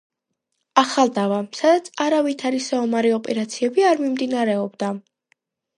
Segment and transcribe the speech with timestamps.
[0.83, 4.93] ახალდაბა, სადაც არავითარი საომარი ოპერაციები არ მიმდინარეობდა.